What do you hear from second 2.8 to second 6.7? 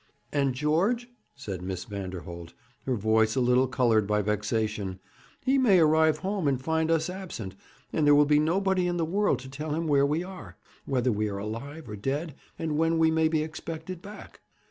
her voice a little coloured by vexation. 'He may arrive home and